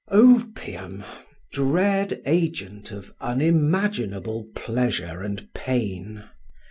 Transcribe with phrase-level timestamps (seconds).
[0.09, 1.03] Opium!
[1.51, 6.23] dread agent of unimaginable pleasure and pain!